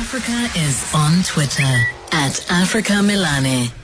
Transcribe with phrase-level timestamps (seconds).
[0.00, 1.76] Africa is on Twitter
[2.10, 3.79] at Africa Melane.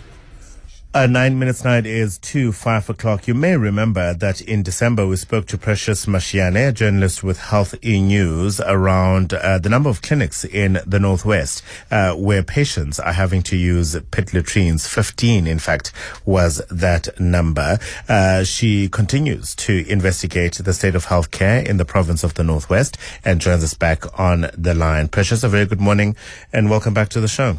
[0.95, 3.29] Uh, nine minutes nine is two five o'clock.
[3.29, 7.75] You may remember that in December we spoke to Precious Mashiane, a journalist with Health
[7.85, 13.13] E News, around uh, the number of clinics in the northwest uh, where patients are
[13.13, 14.87] having to use pit latrines.
[14.87, 15.93] Fifteen, in fact,
[16.25, 17.79] was that number.
[18.09, 22.97] Uh, she continues to investigate the state of healthcare in the province of the northwest
[23.23, 25.09] and joins us back on the line.
[25.09, 26.17] Precious, a very good morning
[26.55, 27.59] and welcome back to the show.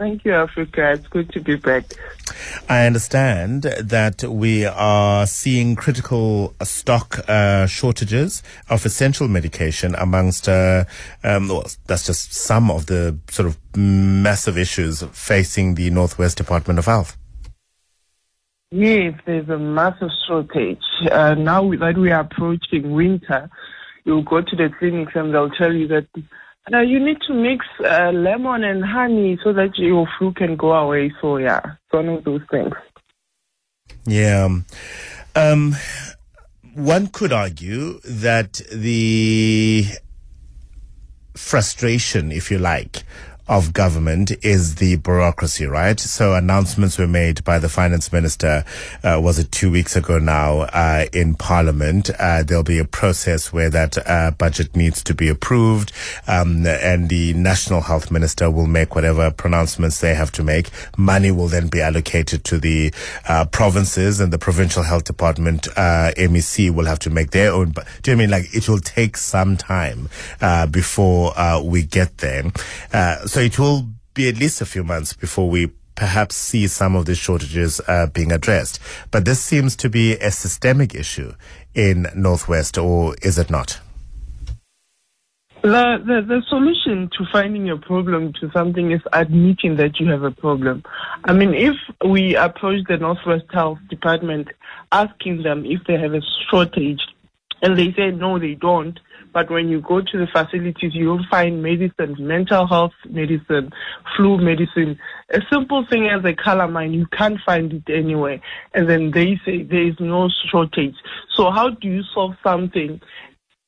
[0.00, 0.92] Thank you, Africa.
[0.92, 1.84] It's good to be back.
[2.70, 10.84] I understand that we are seeing critical stock uh, shortages of essential medication amongst, uh,
[11.22, 16.78] um, well, that's just some of the sort of massive issues facing the Northwest Department
[16.78, 17.18] of Health.
[18.70, 20.78] Yes, there's a massive shortage.
[21.12, 23.50] Uh, now that we are approaching winter,
[24.06, 26.06] you'll go to the clinics and they'll tell you that
[26.72, 30.72] uh, you need to mix uh, lemon and honey so that your flu can go
[30.72, 31.12] away.
[31.20, 32.74] So yeah, it's one of those things.
[34.06, 34.48] Yeah.
[35.34, 35.76] Um,
[36.74, 39.84] one could argue that the
[41.36, 43.04] frustration, if you like,
[43.50, 45.98] of government is the bureaucracy, right?
[45.98, 48.64] So announcements were made by the finance minister,
[49.02, 52.10] uh, was it two weeks ago now, uh, in parliament.
[52.16, 55.90] Uh, there'll be a process where that, uh, budget needs to be approved.
[56.28, 60.70] Um, and the national health minister will make whatever pronouncements they have to make.
[60.96, 62.94] Money will then be allocated to the,
[63.26, 67.70] uh, provinces and the provincial health department, uh, MEC will have to make their own.
[67.70, 70.08] But do you mean like it will take some time,
[70.70, 72.44] before, we get there?
[73.26, 76.94] so so it will be at least a few months before we perhaps see some
[76.94, 78.78] of these shortages uh, being addressed.
[79.10, 81.32] But this seems to be a systemic issue
[81.74, 83.80] in Northwest, or is it not?
[85.62, 90.22] The, the, the solution to finding a problem to something is admitting that you have
[90.22, 90.82] a problem.
[91.24, 91.76] I mean, if
[92.06, 94.48] we approach the Northwest Health Department
[94.92, 97.00] asking them if they have a shortage,
[97.62, 99.00] and they say no, they don't,
[99.32, 103.70] but when you go to the facilities, you'll find medicine, mental health medicine,
[104.16, 104.98] flu medicine.
[105.30, 108.40] A simple thing as a calamine, you can't find it anywhere.
[108.74, 110.96] And then they say there is no shortage.
[111.36, 113.00] So how do you solve something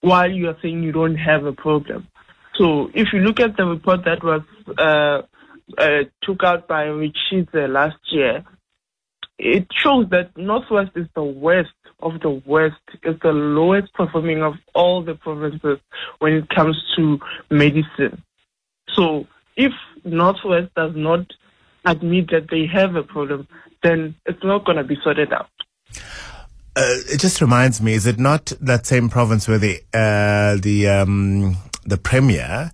[0.00, 2.08] while you are saying you don't have a problem?
[2.58, 4.42] So if you look at the report that was
[4.78, 5.22] uh,
[5.80, 8.44] uh, took out by Ritshidze last year,
[9.38, 11.70] it shows that Northwest is the worst
[12.02, 12.74] of the West
[13.04, 15.78] is the lowest performing of all the provinces
[16.18, 17.18] when it comes to
[17.50, 18.22] medicine.
[18.94, 19.26] So
[19.56, 19.72] if
[20.04, 21.26] Northwest does not
[21.84, 23.48] admit that they have a problem,
[23.82, 25.48] then it's not going to be sorted out.
[26.74, 30.88] Uh, it just reminds me: is it not that same province where the uh, the
[30.88, 32.70] um, the premier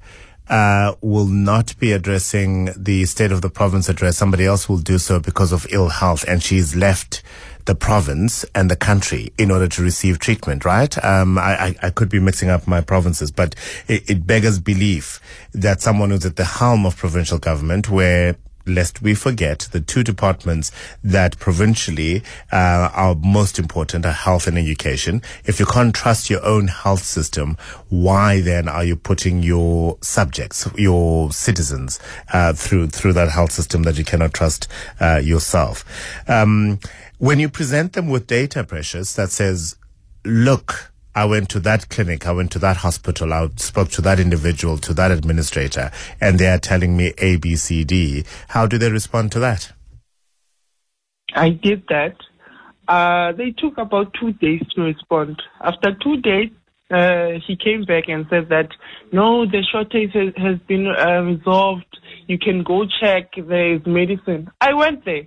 [0.48, 4.16] uh, will not be addressing the state of the province address?
[4.16, 7.24] Somebody else will do so because of ill health, and she's left
[7.68, 11.04] the province and the country in order to receive treatment, right?
[11.04, 13.54] Um, I, I, could be mixing up my provinces, but
[13.86, 15.20] it, it beggars belief
[15.52, 18.36] that someone who's at the helm of provincial government where
[18.68, 20.70] lest we forget the two departments
[21.02, 25.22] that provincially uh, are most important are health and education.
[25.44, 27.56] If you can't trust your own health system,
[27.88, 31.98] why then are you putting your subjects, your citizens,
[32.32, 34.68] uh, through through that health system that you cannot trust
[35.00, 35.84] uh, yourself?
[36.28, 36.78] Um,
[37.18, 39.76] when you present them with data, precious, that says,
[40.24, 44.20] "Look." I went to that clinic, I went to that hospital, I spoke to that
[44.20, 45.90] individual, to that administrator,
[46.20, 48.24] and they are telling me A, B, C, D.
[48.50, 49.72] How do they respond to that?
[51.34, 52.14] I did that.
[52.86, 55.42] Uh, they took about two days to respond.
[55.60, 56.50] After two days,
[56.88, 58.68] uh, he came back and said that
[59.10, 61.98] no, the shortage has, has been uh, resolved.
[62.28, 63.32] You can go check.
[63.34, 64.50] There is medicine.
[64.60, 65.26] I went there.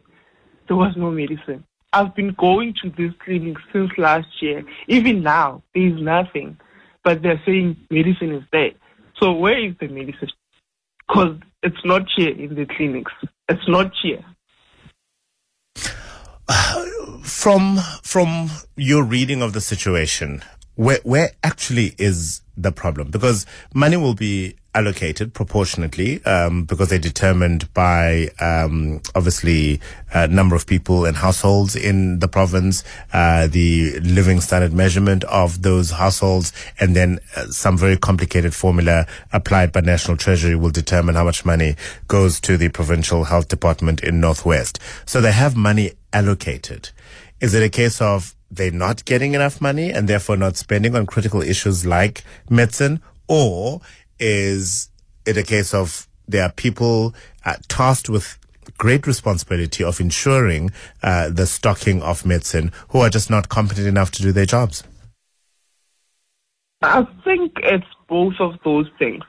[0.70, 1.66] There was no medicine.
[1.94, 4.64] I've been going to this clinic since last year.
[4.88, 6.58] Even now, there is nothing.
[7.04, 8.72] But they're saying medicine is there.
[9.22, 10.30] So where is the medicine?
[11.08, 13.12] Because it's not here in the clinics.
[13.50, 14.24] It's not here.
[17.24, 20.44] From from your reading of the situation,
[20.76, 23.10] where where actually is the problem?
[23.10, 29.82] Because money will be allocated proportionately um, because they're determined by um, obviously
[30.14, 32.84] a number of people and households in the province,
[33.14, 39.06] uh, the living standard measurement of those households, and then uh, some very complicated formula
[39.34, 41.76] applied by National Treasury will determine how much money
[42.08, 44.80] goes to the provincial health department in Northwest.
[45.06, 46.90] So they have money allocated.
[47.40, 51.06] Is it a case of they're not getting enough money and therefore not spending on
[51.06, 53.80] critical issues like medicine, or
[54.22, 54.90] is
[55.26, 57.14] it a case of there are people
[57.44, 58.38] uh, tasked with
[58.78, 60.72] great responsibility of ensuring
[61.04, 64.84] uh, the stocking of medicine who are just not competent enough to do their jobs?
[66.82, 69.24] I think it's both of those things.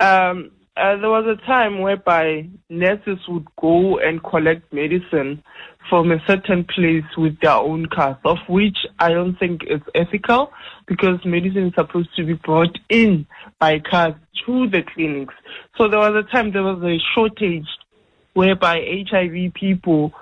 [0.00, 5.42] Um, uh, there was a time whereby nurses would go and collect medicine
[5.88, 10.52] from a certain place with their own cars, of which I don't think is ethical
[10.86, 13.26] because medicine is supposed to be brought in
[13.58, 14.14] by cars
[14.46, 15.34] to the clinics.
[15.76, 17.66] So there was a time there was a shortage
[18.34, 20.12] whereby HIV people,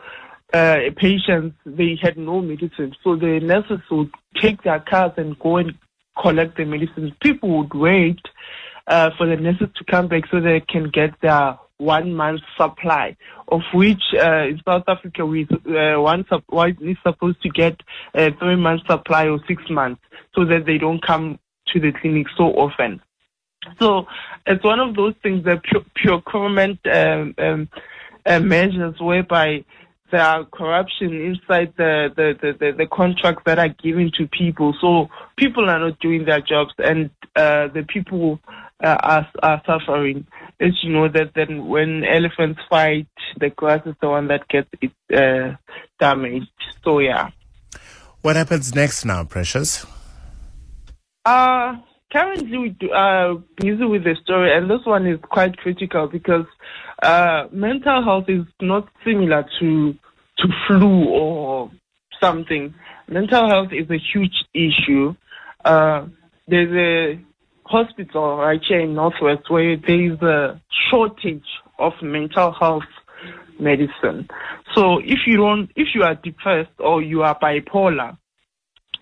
[0.53, 2.95] uh, patients, they had no medicine.
[3.05, 4.11] So the nurses would
[4.41, 5.75] take their cars and go and
[6.21, 7.13] collect the medicines.
[7.21, 8.21] People would wait
[8.89, 13.17] uh, for the nurses to come back so they can get their one month supply,
[13.49, 17.81] of which uh, in South Africa we uh, one, sup- one is supposed to get
[18.15, 20.03] a three month supply or six months,
[20.35, 21.39] so that they don't come
[21.69, 23.01] to the clinic so often.
[23.79, 24.07] So
[24.47, 25.61] it's one of those things, the
[25.95, 27.69] procurement um, um,
[28.25, 29.65] uh, measures whereby
[30.11, 34.75] there are corruption inside the, the, the, the, the contracts that are given to people.
[34.81, 38.41] So people are not doing their jobs and uh, the people
[38.83, 40.27] uh, are, are suffering.
[40.61, 43.09] As you know that then when elephants fight,
[43.39, 45.57] the grass is the one that gets it uh,
[46.01, 46.51] damaged.
[46.85, 47.31] So yeah.
[48.23, 49.87] What happens next now, Precious?
[51.25, 51.77] Uh,
[52.13, 56.47] currently we are busy with the story and this one is quite critical because
[57.03, 59.95] uh, mental health is not similar to
[60.39, 61.71] to flu or
[62.21, 62.75] something.
[63.09, 65.15] Mental health is a huge issue.
[65.65, 66.07] Uh,
[66.47, 67.21] there's a
[67.69, 70.61] hospital right here in Northwest where there is a
[70.91, 71.47] shortage
[71.79, 72.83] of mental health
[73.61, 74.29] medicine.
[74.75, 78.17] So if you don't, if you are depressed or you are bipolar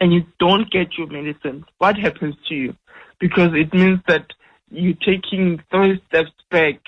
[0.00, 2.76] and you don't get your medicine, what happens to you?
[3.20, 4.26] Because it means that
[4.70, 6.80] you're taking three steps back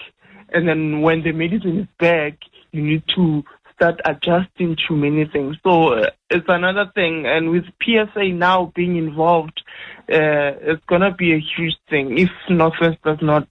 [0.50, 2.38] and then when the medicine is back,
[2.72, 3.42] you need to
[3.78, 5.56] start adjusting to many things.
[5.62, 7.26] So uh, it's another thing.
[7.26, 9.62] And with PSA now being involved,
[10.10, 13.48] uh, it's going to be a huge thing if Northwest does not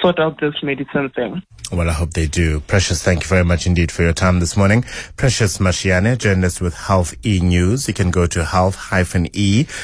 [0.00, 1.42] sort out this medicine thing.
[1.72, 2.60] Well, I hope they do.
[2.60, 4.84] Precious, thank you very much indeed for your time this morning.
[5.16, 7.88] Precious Mashiane, journalist with Health E News.
[7.88, 9.74] You can go to health-e.org.za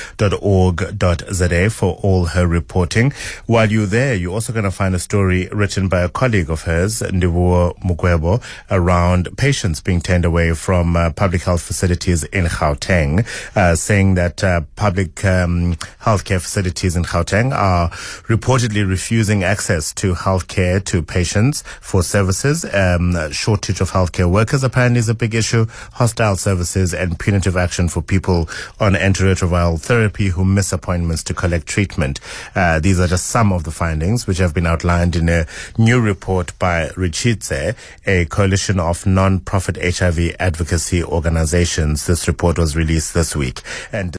[1.71, 3.13] for all her reporting.
[3.47, 6.63] While you're there, you're also going to find a story written by a colleague of
[6.63, 13.27] hers, Ndivhuwo Mukwevho, around patients being turned away from uh, public health facilities in Gauteng,
[13.57, 17.91] uh, saying that uh, public um, healthcare facilities in Gauteng are
[18.29, 22.65] reportedly refusing access to healthcare to patients for services.
[22.75, 25.67] Um, shortage of healthcare workers apparently is a big issue.
[25.93, 28.49] Hostile services and punitive action for people
[28.81, 32.19] on antiretroviral therapy who miss appointments to collect treatment.
[32.57, 35.47] Uh, these are just some of the findings which have been outlined in a
[35.79, 37.77] new report by Ritshidze,
[38.07, 42.07] a coalition of non-profit HIV advocacy organizations.
[42.07, 43.61] This report was released this week.
[43.93, 44.11] And